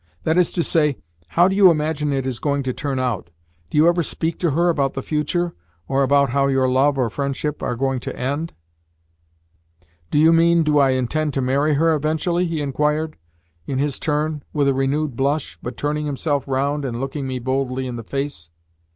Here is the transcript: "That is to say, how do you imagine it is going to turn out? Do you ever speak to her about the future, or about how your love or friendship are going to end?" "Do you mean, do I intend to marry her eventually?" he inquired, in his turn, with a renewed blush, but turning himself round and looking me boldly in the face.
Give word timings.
"That 0.23 0.35
is 0.35 0.51
to 0.53 0.63
say, 0.63 0.97
how 1.27 1.47
do 1.47 1.55
you 1.55 1.69
imagine 1.69 2.11
it 2.11 2.25
is 2.25 2.39
going 2.39 2.63
to 2.63 2.73
turn 2.73 2.97
out? 2.97 3.29
Do 3.69 3.77
you 3.77 3.87
ever 3.87 4.01
speak 4.01 4.39
to 4.39 4.49
her 4.49 4.69
about 4.69 4.95
the 4.95 5.03
future, 5.03 5.53
or 5.87 6.01
about 6.01 6.31
how 6.31 6.47
your 6.47 6.67
love 6.67 6.97
or 6.97 7.07
friendship 7.11 7.61
are 7.61 7.75
going 7.75 7.99
to 7.99 8.15
end?" 8.15 8.55
"Do 10.09 10.17
you 10.17 10.33
mean, 10.33 10.63
do 10.63 10.79
I 10.79 10.89
intend 10.93 11.35
to 11.35 11.41
marry 11.41 11.73
her 11.75 11.93
eventually?" 11.93 12.45
he 12.45 12.63
inquired, 12.63 13.15
in 13.67 13.77
his 13.77 13.99
turn, 13.99 14.41
with 14.53 14.67
a 14.67 14.73
renewed 14.73 15.15
blush, 15.15 15.59
but 15.61 15.77
turning 15.77 16.07
himself 16.07 16.47
round 16.47 16.83
and 16.83 16.99
looking 16.99 17.27
me 17.27 17.37
boldly 17.37 17.85
in 17.85 17.95
the 17.95 18.03
face. 18.03 18.49